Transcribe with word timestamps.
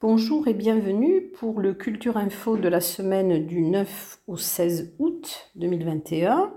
Bonjour 0.00 0.48
et 0.48 0.54
bienvenue 0.54 1.22
pour 1.38 1.60
le 1.60 1.74
Culture 1.74 2.16
Info 2.16 2.56
de 2.56 2.68
la 2.68 2.80
semaine 2.80 3.46
du 3.46 3.60
9 3.60 4.20
au 4.26 4.36
16 4.36 4.94
août 4.98 5.50
2021. 5.56 6.52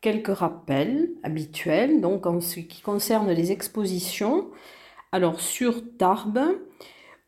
Quelques 0.00 0.36
rappels 0.36 1.10
habituels 1.22 2.00
donc 2.00 2.26
en 2.26 2.40
ce 2.40 2.60
qui 2.60 2.82
concerne 2.82 3.30
les 3.30 3.52
expositions. 3.52 4.50
Alors 5.12 5.40
sur 5.40 5.82
Tarbes, 5.96 6.58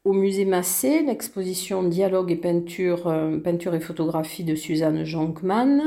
au 0.05 0.13
musée 0.13 0.45
Massé, 0.45 1.03
l'exposition 1.03 1.85
Dialogue 1.85 2.33
et 2.33 2.37
peinture, 2.37 3.07
euh, 3.07 3.39
peinture 3.39 3.75
et 3.75 3.81
photographie 3.81 4.43
de 4.43 4.57
Suzanne 4.57 5.05
Jonkman, 5.05 5.81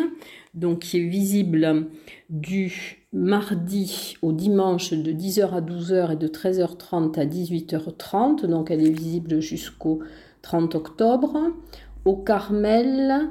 donc 0.53 0.79
qui 0.79 0.97
est 0.97 1.07
visible 1.07 1.87
du 2.29 3.03
mardi 3.11 4.15
au 4.21 4.31
dimanche 4.31 4.93
de 4.93 5.11
10h 5.11 5.49
à 5.53 5.61
12h 5.61 6.13
et 6.13 6.15
de 6.15 6.27
13h30 6.27 7.19
à 7.19 7.25
18h30. 7.25 8.45
Donc 8.45 8.71
elle 8.71 8.85
est 8.85 8.91
visible 8.91 9.41
jusqu'au 9.41 9.99
30 10.43 10.75
octobre. 10.75 11.51
Au 12.05 12.15
Carmel, 12.15 13.29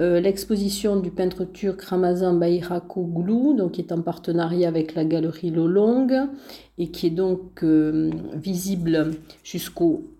euh, 0.00 0.20
l'exposition 0.20 0.96
du 0.96 1.10
peintre 1.10 1.44
turc 1.44 1.82
Ramazan 1.82 2.34
Bayrakoglu, 2.34 3.56
donc 3.56 3.72
qui 3.72 3.82
est 3.82 3.92
en 3.92 4.00
partenariat 4.00 4.68
avec 4.68 4.94
la 4.94 5.04
galerie 5.04 5.50
Lolong 5.50 6.08
et 6.78 6.90
qui 6.90 7.08
est 7.08 7.10
donc 7.10 7.62
euh, 7.62 8.10
visible 8.34 9.12
jusqu'au 9.44 10.13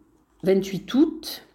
28 0.45 0.93
août, 0.93 1.47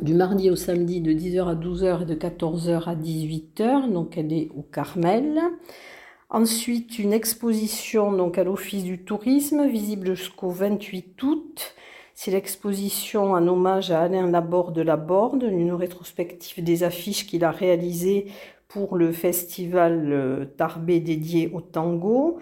du 0.00 0.14
mardi 0.14 0.50
au 0.50 0.56
samedi 0.56 1.00
de 1.00 1.12
10h 1.12 1.48
à 1.48 1.54
12h 1.54 2.02
et 2.02 2.04
de 2.06 2.14
14h 2.16 2.88
à 2.88 2.96
18h, 2.96 3.92
donc 3.92 4.18
elle 4.18 4.32
est 4.32 4.48
au 4.56 4.62
Carmel. 4.62 5.40
Ensuite, 6.28 6.98
une 6.98 7.12
exposition 7.12 8.10
donc 8.10 8.36
à 8.36 8.42
l'Office 8.42 8.82
du 8.82 9.04
tourisme, 9.04 9.68
visible 9.68 10.16
jusqu'au 10.16 10.50
28 10.50 11.22
août. 11.22 11.76
C'est 12.14 12.32
l'exposition 12.32 13.30
en 13.30 13.46
hommage 13.46 13.92
à 13.92 14.00
Alain 14.00 14.28
Laborde 14.28 14.74
de 14.74 14.82
Laborde, 14.82 15.44
une 15.44 15.72
rétrospective 15.72 16.64
des 16.64 16.82
affiches 16.82 17.28
qu'il 17.28 17.44
a 17.44 17.52
réalisées 17.52 18.26
pour 18.66 18.96
le 18.96 19.12
festival 19.12 20.12
euh, 20.12 20.44
Tarbé 20.56 20.98
dédié 20.98 21.48
au 21.54 21.60
tango. 21.60 22.40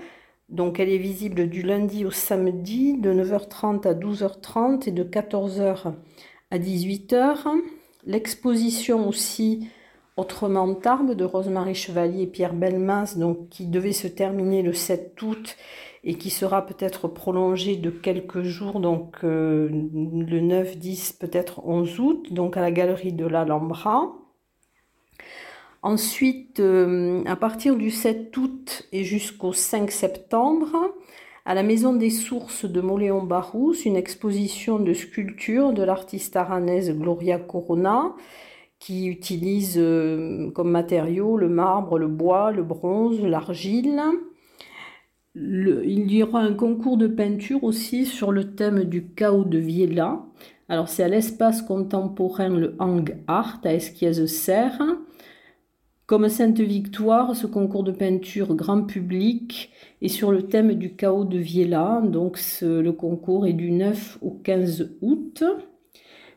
Donc 0.49 0.81
elle 0.81 0.89
est 0.89 0.99
visible 0.99 1.49
du 1.49 1.63
lundi 1.63 2.05
au 2.05 2.11
samedi 2.11 2.97
de 2.97 3.13
9h30 3.13 3.87
à 3.87 3.95
12h30 3.95 4.89
et 4.89 4.93
de 4.93 5.05
14h 5.05 5.93
à 6.51 6.59
18h. 6.59 7.61
L'exposition 8.07 9.09
aussi 9.09 9.69
Autrement 10.19 10.75
Tarbes 10.75 11.15
de 11.15 11.25
Rosemary 11.25 11.77
Chevalier 11.77 12.23
et 12.23 12.27
Pierre 12.27 12.53
Belmas, 12.53 13.15
donc, 13.17 13.49
qui 13.51 13.67
devait 13.67 13.93
se 13.93 14.09
terminer 14.09 14.63
le 14.63 14.73
7 14.73 15.23
août 15.23 15.57
et 16.03 16.15
qui 16.15 16.31
sera 16.31 16.67
peut-être 16.67 17.07
prolongée 17.07 17.77
de 17.77 17.91
quelques 17.91 18.43
jours, 18.43 18.81
donc 18.81 19.19
euh, 19.23 19.69
le 19.71 20.41
9, 20.41 20.77
10, 20.77 21.13
peut-être 21.21 21.65
11 21.65 22.01
août, 22.01 22.33
donc 22.33 22.57
à 22.57 22.61
la 22.63 22.73
galerie 22.73 23.13
de 23.13 23.27
l'Alhambra. 23.27 24.13
Ensuite, 25.83 26.59
euh, 26.59 27.23
à 27.27 27.37
partir 27.37 27.77
du 27.77 27.91
7 27.91 28.37
août 28.37 28.89
et 28.93 29.05
jusqu'au 29.05 29.53
5 29.53 29.91
septembre, 29.93 30.77
à 31.45 31.55
la 31.55 31.63
Maison 31.63 31.95
des 31.95 32.11
Sources 32.11 32.65
de 32.65 32.81
Moléon-Barousse, 32.81 33.85
une 33.85 33.97
exposition 33.97 34.81
de 34.81 34.93
sculpture 34.93 35.73
de 35.73 35.83
l'artiste 35.83 36.37
aranaise 36.37 36.91
Gloria 36.91 37.39
Corona, 37.39 38.15
qui 38.81 39.07
utilise 39.07 39.77
euh, 39.79 40.51
comme 40.51 40.71
matériaux 40.71 41.37
le 41.37 41.49
marbre, 41.49 41.99
le 41.99 42.09
bois, 42.09 42.51
le 42.51 42.65
bronze, 42.65 43.21
l'argile. 43.23 44.01
il 45.35 46.13
y 46.13 46.23
aura 46.25 46.41
un 46.41 46.55
concours 46.55 46.97
de 46.97 47.07
peinture 47.07 47.63
aussi 47.63 48.05
sur 48.05 48.33
le 48.33 48.55
thème 48.55 48.85
du 48.85 49.07
chaos 49.07 49.45
de 49.45 49.59
Viella. 49.59 50.25
Alors 50.69 50.89
c'est 50.89 51.05
à 51.05 51.09
l'espace 51.09 51.63
contemporain 51.63 52.49
le 52.49 52.75
Hang 52.79 53.17
Art 53.27 53.61
à 53.65 53.75
Esquiez-Serre. 53.75 54.83
Comme 56.09 56.31
Sainte-Victoire, 56.31 57.37
ce 57.37 57.47
concours 57.47 57.85
de 57.85 57.93
peinture 57.93 58.55
grand 58.55 58.85
public 58.85 59.71
est 60.01 60.09
sur 60.09 60.33
le 60.33 60.45
thème 60.45 60.73
du 60.73 60.97
chaos 60.97 61.27
de 61.27 61.37
Viella. 61.37 62.01
Donc 62.03 62.41
le 62.63 62.93
concours 62.93 63.47
est 63.47 63.53
du 63.53 63.71
9 63.71 64.17
au 64.23 64.31
15 64.31 64.97
août 65.03 65.45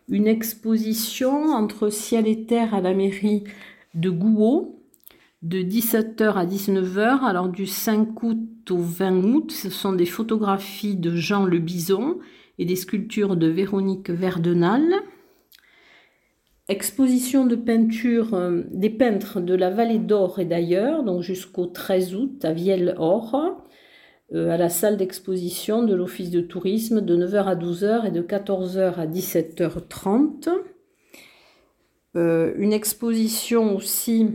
une 0.10 0.28
exposition 0.28 1.46
entre 1.52 1.88
ciel 1.88 2.28
et 2.28 2.44
terre 2.44 2.76
à 2.76 2.82
la 2.82 2.94
mairie 2.94 3.46
de 3.96 4.10
Gouault 4.10 4.84
de 5.42 5.60
17h 5.60 6.34
à 6.34 6.46
19h. 6.46 7.22
Alors 7.24 7.48
du 7.48 7.66
5 7.66 8.22
août 8.24 8.72
au 8.72 8.78
20 8.78 9.24
août, 9.24 9.54
ce 9.54 9.70
sont 9.70 9.94
des 9.94 10.06
photographies 10.06 10.98
de 10.98 11.16
Jean 11.16 11.46
Le 11.46 11.60
Bison 11.60 12.18
et 12.60 12.66
des 12.66 12.76
sculptures 12.76 13.38
de 13.38 13.48
Véronique 13.48 14.10
Verdenal. 14.10 14.84
Exposition 16.72 17.46
de 17.46 17.58
peinture 17.58 18.34
euh, 18.34 18.62
des 18.72 18.90
peintres 18.90 19.42
de 19.42 19.54
la 19.56 19.70
vallée 19.70 20.00
d'Or 20.00 20.40
et 20.40 20.46
d'ailleurs, 20.46 21.04
donc 21.04 21.22
jusqu'au 21.22 21.66
13 21.66 22.16
août 22.16 22.46
à 22.46 22.54
Vielle-Or. 22.54 23.60
Euh, 24.34 24.50
à 24.50 24.56
la 24.56 24.70
salle 24.70 24.96
d'exposition 24.96 25.84
de 25.84 25.94
l'Office 25.94 26.30
de 26.30 26.40
tourisme 26.40 27.02
de 27.02 27.18
9h 27.18 27.44
à 27.44 27.56
12h 27.56 28.08
et 28.08 28.12
de 28.12 28.22
14h 28.22 28.94
à 28.96 29.06
17h30. 29.06 30.48
Euh, 32.16 32.54
une 32.56 32.72
exposition 32.72 33.76
aussi 33.76 34.30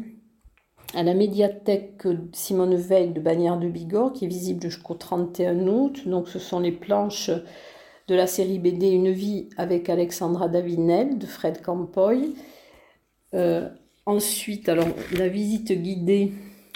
à 0.95 1.03
la 1.03 1.15
médiathèque 1.15 2.07
Simone 2.35 2.75
Veil 2.75 3.15
de 3.15 3.21
Bagnères 3.21 3.59
de 3.59 3.69
Bigorre 3.69 4.13
qui 4.13 4.27
est 4.27 4.29
visible 4.29 4.61
jusqu'au 4.61 4.93
31 4.93 5.69
août. 5.69 6.07
Donc 6.07 6.29
ce 6.29 6.39
sont 6.39 6.61
les 6.61 6.73
planches 6.73 7.31
de 8.09 8.15
la 8.15 8.27
série 8.27 8.59
BD 8.59 8.91
Une 8.91 9.11
vie 9.11 9.49
avec 9.57 9.89
Alexandra 9.89 10.49
Davinel 10.49 11.19
de 11.19 11.27
Fred 11.27 11.61
Campoy. 11.63 12.35
Euh, 13.35 13.69
ensuite, 14.05 14.69
la 14.69 15.29
visite 15.29 15.73
guidée 15.73 16.33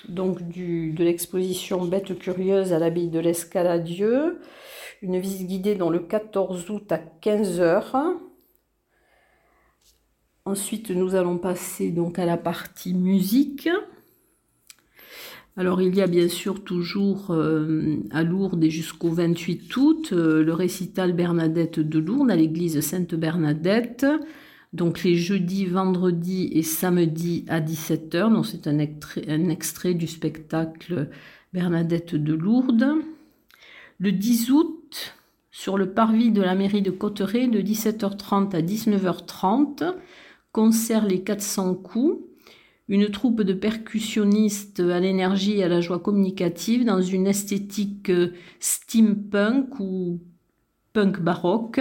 donc 0.09 0.43
de 0.43 1.05
l'exposition 1.05 1.85
Bête 1.85 2.19
curieuse 2.19 2.73
à 2.73 2.79
l'abbaye 2.79 3.09
de 3.09 3.21
l'Escaladieu. 3.21 4.41
Une 5.03 5.19
visite 5.19 5.47
guidée 5.47 5.77
dans 5.77 5.91
le 5.91 6.01
14 6.01 6.69
août 6.71 6.91
à 6.91 6.99
15h. 6.99 8.17
Ensuite, 10.45 10.91
nous 10.91 11.15
allons 11.15 11.39
passer 11.39 11.91
donc 11.91 12.19
à 12.19 12.27
la 12.27 12.37
partie 12.37 12.95
musique. 12.95 13.69
Alors, 15.57 15.83
il 15.83 15.95
y 15.95 16.01
a 16.01 16.07
bien 16.07 16.29
sûr 16.29 16.65
toujours 16.65 17.31
euh, 17.31 17.97
à 18.11 18.23
Lourdes 18.23 18.63
et 18.63 18.71
jusqu'au 18.71 19.11
28 19.11 19.77
août 19.77 20.11
euh, 20.13 20.43
le 20.43 20.53
récital 20.55 21.13
Bernadette 21.13 21.81
de 21.81 21.99
Lourdes 21.99 22.31
à 22.31 22.37
l'église 22.37 22.81
Sainte-Bernadette 22.81 24.07
donc 24.73 25.03
les 25.03 25.17
jeudis, 25.17 25.67
vendredis 25.67 26.51
et 26.53 26.63
samedis 26.63 27.45
à 27.49 27.61
17h. 27.61 28.33
Donc 28.33 28.47
c'est 28.47 28.67
un, 28.67 28.79
un 28.79 29.49
extrait, 29.49 29.95
du 29.95 30.07
spectacle 30.07 31.09
Bernadette 31.53 32.15
de 32.15 32.35
Lourdes. 32.35 32.95
Le 33.99 34.13
10 34.13 34.51
août, 34.53 35.17
sur 35.51 35.77
le 35.77 35.93
parvis 35.93 36.31
de 36.31 36.41
la 36.41 36.55
mairie 36.55 36.83
de 36.83 36.91
Cotteret, 36.91 37.49
de 37.49 37.61
17h30 37.61 38.55
à 38.55 38.63
19h30, 38.63 39.95
concert 40.53 41.05
Les 41.05 41.23
400 41.23 41.75
coups, 41.75 42.23
une 42.91 43.09
troupe 43.09 43.43
de 43.43 43.53
percussionnistes 43.53 44.81
à 44.81 44.99
l'énergie 44.99 45.59
et 45.59 45.65
à 45.65 45.69
la 45.69 45.81
joie 45.81 46.01
communicative 46.01 46.85
dans 46.85 47.01
une 47.01 47.29
esthétique 47.29 48.11
steampunk 48.59 49.79
ou 49.79 50.19
punk 50.93 51.21
baroque. 51.21 51.81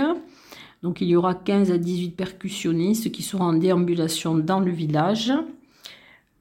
Donc 0.83 1.01
il 1.01 1.07
y 1.07 1.15
aura 1.15 1.33
15 1.33 1.71
à 1.71 1.79
18 1.79 2.11
percussionnistes 2.11 3.11
qui 3.11 3.23
seront 3.23 3.45
en 3.45 3.53
déambulation 3.53 4.37
dans 4.37 4.59
le 4.59 4.71
village. 4.71 5.33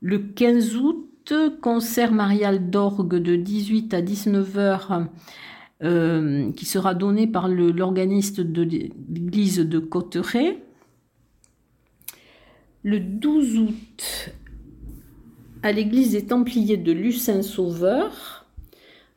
Le 0.03 0.19
15 0.19 0.77
août, 0.77 1.33
concert 1.63 2.13
marial 2.13 2.69
d'orgue 2.69 3.17
de 3.17 3.37
18 3.37 3.95
à 3.95 4.03
19 4.03 4.59
heures 4.59 5.03
euh, 5.83 6.53
qui 6.53 6.67
sera 6.67 6.95
donné 6.95 7.27
par 7.27 7.49
l'organiste 7.49 8.41
de 8.43 8.63
l'église 8.63 9.61
de 9.61 9.79
Cotteret. 9.79 10.63
Le 12.83 13.01
12 13.01 13.59
août, 13.59 14.33
à 15.63 15.73
l'église 15.73 16.13
des 16.13 16.27
Templiers 16.27 16.77
de 16.77 16.93
Lucin-Sauveur, 16.93 18.47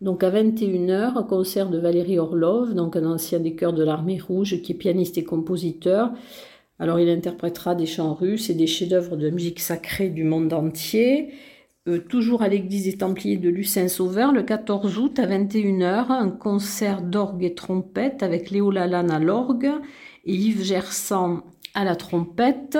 donc 0.01 0.23
à 0.23 0.31
21h, 0.31 1.27
concert 1.27 1.69
de 1.69 1.77
Valérie 1.77 2.17
Orlov, 2.17 2.73
donc 2.73 2.95
un 2.95 3.05
ancien 3.05 3.39
des 3.39 3.55
chœurs 3.55 3.73
de 3.73 3.83
l'armée 3.83 4.19
rouge 4.19 4.61
qui 4.61 4.71
est 4.71 4.75
pianiste 4.75 5.17
et 5.17 5.23
compositeur. 5.23 6.11
Alors 6.79 6.99
il 6.99 7.09
interprétera 7.09 7.75
des 7.75 7.85
chants 7.85 8.15
russes 8.15 8.49
et 8.49 8.55
des 8.55 8.65
chefs-d'œuvre 8.65 9.15
de 9.15 9.29
musique 9.29 9.59
sacrée 9.59 10.09
du 10.09 10.23
monde 10.23 10.51
entier. 10.53 11.29
Euh, 11.87 11.99
toujours 11.99 12.41
à 12.41 12.47
l'église 12.47 12.85
des 12.85 12.97
Templiers 12.97 13.37
de 13.37 13.49
Lucin-Sauveur, 13.49 14.31
le 14.31 14.41
14 14.41 14.97
août 14.97 15.19
à 15.19 15.27
21h, 15.27 16.11
un 16.11 16.29
concert 16.29 17.03
d'orgue 17.03 17.43
et 17.43 17.53
trompette 17.53 18.23
avec 18.23 18.49
Léo 18.49 18.71
Lalanne 18.71 19.11
à 19.11 19.19
l'orgue 19.19 19.71
et 20.25 20.33
Yves 20.33 20.63
Gersan 20.63 21.43
à 21.75 21.83
la 21.83 21.95
trompette. 21.95 22.79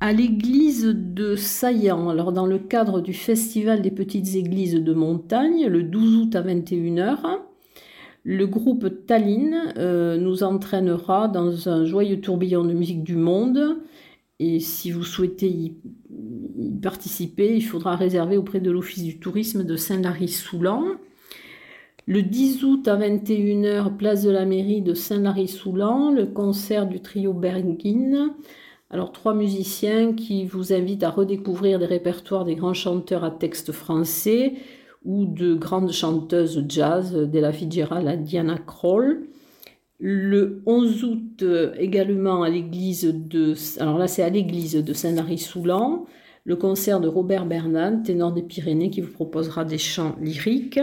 À 0.00 0.12
l'église 0.12 0.84
de 0.84 1.34
Saillant, 1.34 2.08
alors 2.08 2.32
dans 2.32 2.46
le 2.46 2.58
cadre 2.58 3.00
du 3.00 3.12
Festival 3.12 3.82
des 3.82 3.90
petites 3.90 4.36
églises 4.36 4.74
de 4.74 4.94
montagne, 4.94 5.66
le 5.66 5.82
12 5.82 6.16
août 6.16 6.36
à 6.36 6.42
21h, 6.42 7.18
le 8.22 8.46
groupe 8.46 9.06
Tallinn 9.06 9.72
euh, 9.76 10.16
nous 10.18 10.42
entraînera 10.42 11.28
dans 11.28 11.68
un 11.68 11.84
joyeux 11.84 12.20
tourbillon 12.20 12.64
de 12.64 12.74
musique 12.74 13.02
du 13.02 13.16
monde. 13.16 13.78
Et 14.38 14.60
si 14.60 14.90
vous 14.92 15.02
souhaitez 15.02 15.48
y, 15.48 15.72
participer, 16.80 17.56
il 17.56 17.62
faudra 17.62 17.96
réserver 17.96 18.36
auprès 18.36 18.60
de 18.60 18.70
l'Office 18.70 19.02
du 19.02 19.18
tourisme 19.18 19.64
de 19.64 19.76
Saint-Lary-Soulan. 19.76 20.84
Le 22.06 22.22
10 22.22 22.64
août 22.64 22.86
à 22.86 22.96
21h, 22.96 23.96
place 23.96 24.22
de 24.22 24.30
la 24.30 24.44
mairie 24.44 24.82
de 24.82 24.94
Saint-Lary-Soulan, 24.94 26.12
le 26.12 26.26
concert 26.26 26.86
du 26.86 27.00
trio 27.00 27.32
Bergin 27.32 28.34
alors, 28.90 29.12
trois 29.12 29.34
musiciens 29.34 30.14
qui 30.14 30.46
vous 30.46 30.72
invitent 30.72 31.02
à 31.02 31.10
redécouvrir 31.10 31.78
des 31.78 31.84
répertoires 31.84 32.46
des 32.46 32.54
grands 32.54 32.74
chanteurs 32.74 33.22
à 33.22 33.30
texte 33.30 33.70
français 33.70 34.54
ou 35.04 35.26
de 35.26 35.54
grandes 35.54 35.92
chanteuses 35.92 36.64
jazz, 36.68 37.14
Della 37.14 37.52
Fitzgerald 37.52 38.08
à 38.08 38.16
Diana 38.16 38.56
Kroll. 38.56 39.26
Le 40.00 40.62
11 40.64 41.04
août, 41.04 41.44
également 41.78 42.42
à 42.42 42.48
l'église 42.48 43.12
de. 43.12 43.54
Alors 43.78 43.98
là, 43.98 44.06
c'est 44.06 44.22
à 44.22 44.30
l'église 44.30 44.74
de 44.74 44.92
Saint-Lary-Soulan, 44.92 46.06
le 46.44 46.56
concert 46.56 47.00
de 47.00 47.08
Robert 47.08 47.44
Bernard, 47.44 48.02
ténor 48.04 48.32
des 48.32 48.42
Pyrénées, 48.42 48.90
qui 48.90 49.00
vous 49.00 49.12
proposera 49.12 49.64
des 49.64 49.76
chants 49.76 50.14
lyriques. 50.20 50.80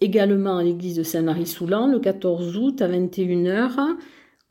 Également 0.00 0.56
à 0.56 0.62
l'église 0.62 0.96
de 0.96 1.02
Saint-Lary-Soulan, 1.02 1.88
le 1.88 1.98
14 1.98 2.56
août 2.56 2.80
à 2.80 2.88
21h, 2.88 3.96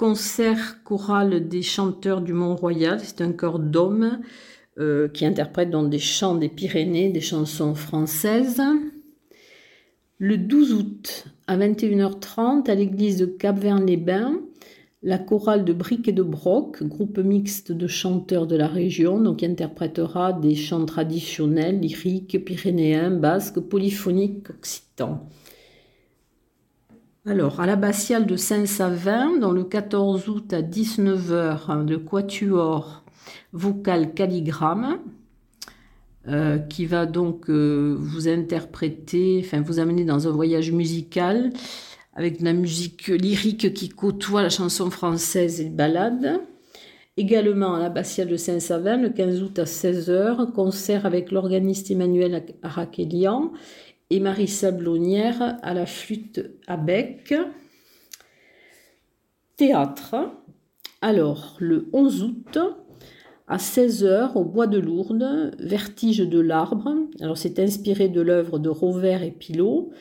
concert 0.01 0.81
choral 0.83 1.47
des 1.47 1.61
chanteurs 1.61 2.21
du 2.21 2.33
Mont-Royal. 2.33 2.99
C'est 3.03 3.21
un 3.21 3.31
chœur 3.33 3.59
d'hommes 3.59 4.19
euh, 4.79 5.07
qui 5.07 5.27
interprète 5.27 5.69
dans 5.69 5.83
des 5.83 5.99
chants 5.99 6.33
des 6.33 6.49
Pyrénées, 6.49 7.11
des 7.11 7.21
chansons 7.21 7.75
françaises. 7.75 8.63
Le 10.17 10.39
12 10.39 10.73
août 10.73 11.25
à 11.45 11.55
21h30 11.55 12.67
à 12.67 12.73
l'église 12.73 13.17
de 13.17 13.27
Cap-Vert-les-Bains, 13.27 14.41
la 15.03 15.19
chorale 15.19 15.65
de 15.65 15.73
Bric 15.73 16.07
et 16.07 16.13
de 16.13 16.23
Broc, 16.23 16.81
groupe 16.81 17.19
mixte 17.19 17.71
de 17.71 17.85
chanteurs 17.85 18.47
de 18.47 18.55
la 18.55 18.67
région, 18.67 19.21
donc 19.21 19.43
interprétera 19.43 20.33
des 20.33 20.55
chants 20.55 20.87
traditionnels, 20.87 21.79
lyriques, 21.79 22.43
pyrénéens, 22.43 23.11
basques, 23.11 23.59
polyphoniques, 23.59 24.49
occitans. 24.49 25.29
Alors, 27.27 27.61
à 27.61 27.67
l'abbatiale 27.67 28.25
de 28.25 28.35
Saint-Savin, 28.35 29.37
dans 29.37 29.51
le 29.51 29.63
14 29.63 30.27
août 30.27 30.53
à 30.53 30.63
19h, 30.63 31.87
le 31.87 31.99
quatuor 31.99 33.03
vocal 33.53 34.15
calligramme, 34.15 34.97
euh, 36.27 36.57
qui 36.57 36.87
va 36.87 37.05
donc 37.05 37.47
euh, 37.47 37.95
vous 37.95 38.27
interpréter, 38.27 39.39
enfin 39.45 39.61
vous 39.61 39.77
amener 39.77 40.03
dans 40.03 40.27
un 40.27 40.31
voyage 40.31 40.71
musical 40.71 41.51
avec 42.15 42.39
de 42.39 42.45
la 42.45 42.53
musique 42.53 43.07
lyrique 43.09 43.71
qui 43.75 43.89
côtoie 43.89 44.41
la 44.41 44.49
chanson 44.49 44.89
française 44.89 45.61
et 45.61 45.65
les 45.65 45.69
ballades. 45.69 46.41
Également 47.17 47.75
à 47.75 47.79
l'abbatiale 47.79 48.29
de 48.29 48.35
Saint-Savin, 48.35 48.97
le 48.97 49.09
15 49.09 49.43
août 49.43 49.59
à 49.59 49.65
16h, 49.65 50.53
concert 50.53 51.05
avec 51.05 51.31
l'organiste 51.31 51.91
Emmanuel 51.91 52.45
Arakélian 52.63 53.51
et 54.11 54.19
Marie 54.19 54.49
Sablonnière 54.49 55.57
à 55.63 55.73
la 55.73 55.85
flûte 55.85 56.41
à 56.67 56.75
bec. 56.75 57.33
Théâtre. 59.55 60.15
Alors, 61.01 61.55
le 61.59 61.87
11 61.93 62.23
août, 62.23 62.57
à 63.47 63.55
16h, 63.55 64.33
au 64.35 64.43
Bois 64.43 64.67
de 64.67 64.79
Lourdes, 64.79 65.55
Vertige 65.59 66.27
de 66.27 66.39
l'arbre. 66.39 66.93
Alors, 67.21 67.37
c'est 67.37 67.57
inspiré 67.57 68.09
de 68.09 68.19
l'œuvre 68.19 68.59
de 68.59 68.67
Rovert 68.67 69.23
et 69.23 69.31
Pilot, 69.31 69.91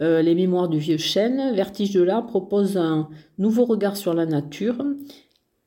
euh, 0.00 0.22
Les 0.22 0.34
Mémoires 0.34 0.70
du 0.70 0.78
Vieux 0.78 0.96
Chêne. 0.96 1.54
Vertige 1.54 1.92
de 1.92 2.02
l'arbre 2.02 2.28
propose 2.28 2.78
un 2.78 3.10
nouveau 3.36 3.66
regard 3.66 3.98
sur 3.98 4.14
la 4.14 4.24
nature. 4.24 4.82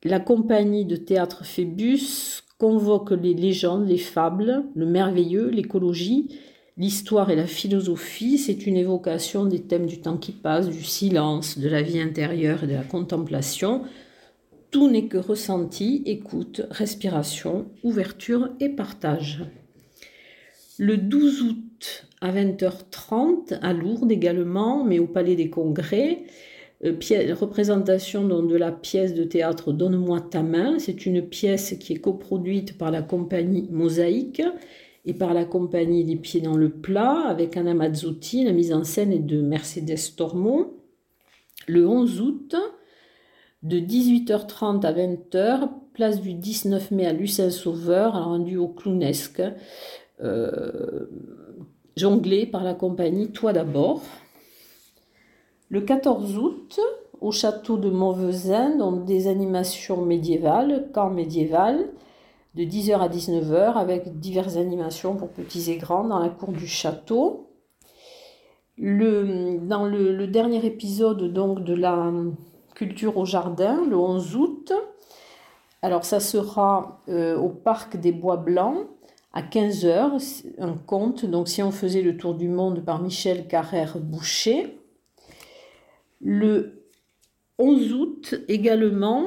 La 0.02 0.18
compagnie 0.18 0.84
de 0.84 0.96
théâtre 0.96 1.44
Phébus 1.44 2.42
convoque 2.58 3.12
les 3.12 3.34
légendes, 3.34 3.86
les 3.86 3.98
fables, 3.98 4.64
le 4.74 4.86
merveilleux, 4.86 5.50
l'écologie 5.50 6.36
L'histoire 6.78 7.30
et 7.30 7.36
la 7.36 7.46
philosophie, 7.46 8.36
c'est 8.36 8.66
une 8.66 8.76
évocation 8.76 9.46
des 9.46 9.62
thèmes 9.62 9.86
du 9.86 10.02
temps 10.02 10.18
qui 10.18 10.32
passe, 10.32 10.68
du 10.68 10.84
silence, 10.84 11.58
de 11.58 11.70
la 11.70 11.80
vie 11.80 12.00
intérieure 12.00 12.64
et 12.64 12.66
de 12.66 12.74
la 12.74 12.82
contemplation. 12.82 13.84
Tout 14.70 14.90
n'est 14.90 15.06
que 15.06 15.16
ressenti, 15.16 16.02
écoute, 16.04 16.60
respiration, 16.70 17.64
ouverture 17.82 18.50
et 18.60 18.68
partage. 18.68 19.46
Le 20.76 20.98
12 20.98 21.42
août 21.42 22.08
à 22.20 22.30
20h30 22.30 23.58
à 23.62 23.72
Lourdes 23.72 24.12
également, 24.12 24.84
mais 24.84 24.98
au 24.98 25.06
Palais 25.06 25.34
des 25.34 25.48
Congrès, 25.48 26.24
euh, 26.84 26.92
représentation 27.40 28.28
de 28.42 28.56
la 28.56 28.70
pièce 28.70 29.14
de 29.14 29.24
théâtre 29.24 29.72
Donne-moi 29.72 30.20
ta 30.20 30.42
main. 30.42 30.78
C'est 30.78 31.06
une 31.06 31.26
pièce 31.26 31.74
qui 31.80 31.94
est 31.94 32.00
coproduite 32.00 32.76
par 32.76 32.90
la 32.90 33.00
compagnie 33.00 33.66
Mosaïque 33.70 34.42
et 35.06 35.14
par 35.14 35.32
la 35.32 35.44
compagnie 35.44 36.02
Les 36.02 36.16
Pieds 36.16 36.40
dans 36.40 36.56
le 36.56 36.68
Plat 36.68 37.22
avec 37.26 37.56
Anna 37.56 37.74
Mazzutti. 37.74 38.44
La 38.44 38.52
mise 38.52 38.72
en 38.72 38.82
scène 38.82 39.12
est 39.12 39.20
de 39.20 39.40
Mercedes 39.40 40.16
Tormont. 40.16 40.72
Le 41.68 41.86
11 41.86 42.20
août, 42.20 42.56
de 43.62 43.78
18h30 43.78 44.84
à 44.84 44.92
20h, 44.92 45.68
place 45.94 46.20
du 46.20 46.34
19 46.34 46.90
mai 46.90 47.06
à 47.06 47.12
Lucin 47.12 47.50
Sauveur, 47.50 48.12
rendu 48.12 48.56
au 48.56 48.68
clownesque, 48.68 49.42
euh, 50.22 51.06
jonglé 51.96 52.44
par 52.44 52.64
la 52.64 52.74
compagnie 52.74 53.30
Toi 53.30 53.52
d'abord. 53.52 54.02
Le 55.68 55.80
14 55.80 56.36
août, 56.36 56.80
au 57.20 57.30
château 57.30 57.76
de 57.76 57.90
Montvezin, 57.90 58.76
donc 58.76 59.04
des 59.04 59.28
animations 59.28 60.04
médiévales, 60.04 60.88
camp 60.92 61.10
médiéval, 61.10 61.88
de 62.56 62.62
10h 62.62 62.98
à 62.98 63.08
19h 63.08 63.74
avec 63.74 64.18
diverses 64.18 64.56
animations 64.56 65.14
pour 65.14 65.28
petits 65.28 65.70
et 65.70 65.76
grands 65.76 66.04
dans 66.04 66.18
la 66.18 66.30
cour 66.30 66.52
du 66.52 66.66
château. 66.66 67.50
Le, 68.78 69.58
dans 69.58 69.84
le, 69.84 70.26
dernier 70.26 70.64
épisode 70.64 71.32
donc 71.32 71.64
de 71.64 71.74
la 71.74 72.12
culture 72.74 73.18
au 73.18 73.24
jardin, 73.24 73.84
le 73.86 73.96
11 73.96 74.36
août, 74.36 74.72
alors 75.82 76.04
ça 76.04 76.20
sera 76.20 77.00
euh, 77.08 77.36
au 77.38 77.48
parc 77.48 77.96
des 77.96 78.12
Bois 78.12 78.36
Blancs 78.38 78.86
à 79.32 79.42
15h, 79.42 80.54
un 80.58 80.74
conte, 80.74 81.26
donc 81.26 81.48
si 81.48 81.62
on 81.62 81.70
faisait 81.70 82.00
le 82.00 82.16
tour 82.16 82.34
du 82.34 82.48
monde 82.48 82.82
par 82.84 83.02
Michel 83.02 83.46
Carrère-Boucher. 83.48 84.78
Le 86.22 86.86
11 87.58 87.92
août 87.92 88.34
également, 88.48 89.26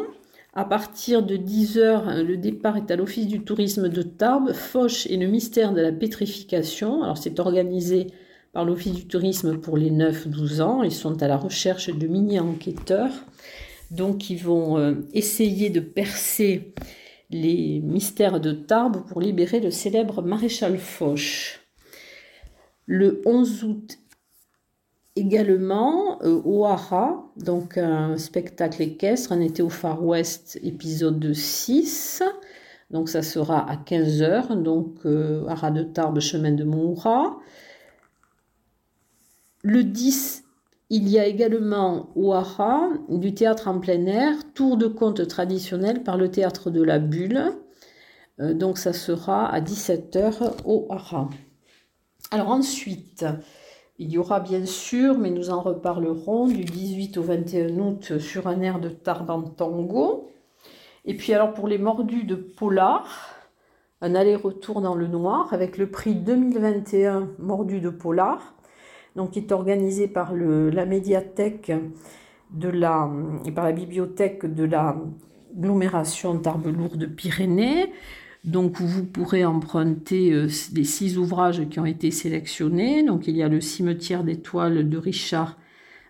à 0.60 0.66
partir 0.66 1.24
de 1.24 1.38
10h, 1.38 2.22
le 2.22 2.36
départ 2.36 2.76
est 2.76 2.92
à 2.92 2.98
l'Office 2.98 3.28
du 3.28 3.46
tourisme 3.46 3.88
de 3.88 4.02
Tarbes, 4.02 4.52
Foch 4.52 5.08
et 5.10 5.16
le 5.16 5.26
mystère 5.26 5.72
de 5.72 5.80
la 5.80 5.94
pétrification. 5.94 7.02
Alors 7.02 7.18
c'est 7.18 7.40
organisé 7.40 8.08
par 8.52 8.66
l'Office 8.66 8.94
du 8.94 9.08
tourisme 9.08 9.58
pour 9.58 9.78
les 9.78 9.90
9-12 9.90 10.62
ans. 10.62 10.84
Ils 10.84 10.92
sont 10.92 11.24
à 11.24 11.30
la 11.30 11.38
recherche 11.38 11.90
de 11.90 12.08
mini-enquêteurs. 12.08 13.14
Donc 13.90 14.30
ils 14.30 14.44
vont 14.44 14.78
euh, 14.78 14.96
essayer 15.14 15.70
de 15.70 15.80
percer 15.80 16.74
les 17.30 17.80
mystères 17.80 18.42
de 18.42 18.52
Tarbes 18.52 19.06
pour 19.08 19.22
libérer 19.22 19.62
le 19.62 19.72
célèbre 19.72 20.22
maréchal 20.22 20.78
Foch. 20.78 21.62
Le 22.86 23.22
11 23.26 23.64
août 23.64 23.98
également 25.20 26.22
euh, 26.24 26.42
au 26.44 26.66
Hara, 26.66 27.24
donc 27.38 27.78
un 27.78 28.18
spectacle 28.18 28.82
équestre, 28.82 29.32
un 29.32 29.42
été 29.42 29.62
au 29.62 29.70
Far 29.70 30.04
West, 30.04 30.60
épisode 30.64 31.34
6. 31.34 32.24
Donc 32.92 33.10
ça 33.10 33.22
sera 33.22 33.70
à 33.70 33.76
15h, 33.76 34.62
donc 34.62 35.06
euh, 35.06 35.46
de 35.72 35.84
Tarbes, 35.84 36.20
chemin 36.20 36.52
de 36.52 36.64
Moura. 36.64 37.38
Le 39.62 39.84
10, 39.84 40.44
il 40.90 41.08
y 41.08 41.20
a 41.20 41.26
également 41.26 42.10
au 42.16 42.34
Hara 42.34 42.90
du 43.10 43.34
théâtre 43.34 43.68
en 43.68 43.80
plein 43.80 44.06
air, 44.06 44.34
tour 44.56 44.78
de 44.78 44.88
conte 44.88 45.28
traditionnel 45.28 46.04
par 46.04 46.18
le 46.18 46.32
théâtre 46.32 46.72
de 46.72 46.82
la 46.82 46.98
Bulle. 46.98 47.54
Euh, 48.40 48.54
donc 48.54 48.78
ça 48.78 48.94
sera 48.94 49.48
à 49.52 49.62
17h 49.62 50.64
au 50.66 50.88
Hara. 50.90 51.30
Alors 52.32 52.50
ensuite, 52.50 53.26
il 54.00 54.10
y 54.10 54.18
aura 54.18 54.40
bien 54.40 54.66
sûr, 54.66 55.18
mais 55.18 55.30
nous 55.30 55.50
en 55.50 55.62
reparlerons, 55.62 56.48
du 56.48 56.64
18 56.64 57.18
au 57.18 57.24
21 57.24 57.78
août 57.80 58.18
sur 58.20 58.48
un 58.48 58.62
air 58.62 58.80
de 58.80 58.90
Tarban 58.90 59.42
Tango. 59.42 60.32
Et 61.06 61.16
puis 61.16 61.34
alors 61.34 61.54
pour 61.54 61.68
les 61.68 61.78
mordus 61.78 62.24
de 62.24 62.36
Polar, 62.36 63.36
un 64.02 64.16
aller-retour 64.16 64.82
dans 64.82 64.96
le 64.96 65.08
noir 65.08 65.54
avec 65.54 65.78
le 65.78 65.92
prix 65.92 66.16
2021 66.16 67.30
Mordu 67.40 67.82
de 67.82 67.90
Polar, 67.90 68.56
donc 69.18 69.32
qui 69.32 69.40
est 69.40 69.52
organisé 69.52 70.08
par 70.08 70.34
la 70.34 70.86
médiathèque 70.86 71.74
de 72.52 72.70
la, 72.70 73.10
et 73.46 73.52
par 73.52 73.66
la 73.66 73.74
bibliothèque 73.74 74.46
de 74.46 74.64
la 74.64 74.96
l'agglomération 75.56 76.38
Tarbes-Lourdes-Pyrénées. 76.40 77.92
Donc 78.46 78.80
vous 78.80 79.04
pourrez 79.04 79.44
emprunter 79.44 80.32
euh, 80.32 80.48
les 80.74 80.86
six 80.86 81.18
ouvrages 81.18 81.68
qui 81.70 81.80
ont 81.80 81.86
été 81.86 82.10
sélectionnés. 82.12 83.04
Donc 83.04 83.28
il 83.28 83.36
y 83.36 83.44
a 83.44 83.50
le 83.50 83.60
cimetière 83.60 84.24
d'étoiles 84.24 84.88
de 84.88 84.98
Richard 84.98 85.58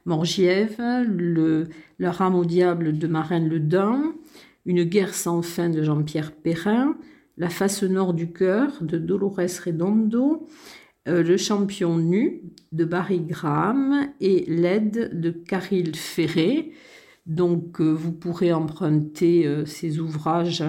Morgiève, 0.06 0.80
le, 1.08 1.68
rame 2.02 2.36
au 2.36 2.46
diable 2.46 2.98
de 2.98 3.08
Marine 3.08 3.50
Le 3.50 3.60
Dain, 3.60 4.14
Une 4.66 4.84
guerre 4.84 5.14
sans 5.14 5.42
fin 5.42 5.70
de 5.70 5.84
Jean-Pierre 5.84 6.32
Perrin, 6.32 6.96
La 7.38 7.50
face 7.50 7.84
nord 7.84 8.14
du 8.14 8.32
cœur 8.32 8.72
de 8.82 8.98
Dolores 8.98 9.40
Redondo, 9.66 10.48
euh, 11.08 11.24
Le 11.24 11.38
champion 11.38 11.98
nu 11.98 12.44
de 12.72 12.86
Barry 12.86 13.22
Graham 13.22 14.08
et 14.22 14.46
L'aide 14.48 15.20
de 15.20 15.32
Caril 15.32 15.96
Ferré. 15.96 16.74
Donc 17.26 17.82
euh, 17.82 17.92
vous 17.92 18.12
pourrez 18.12 18.54
emprunter 18.54 19.48
ces 19.66 20.00
ouvrages 20.00 20.64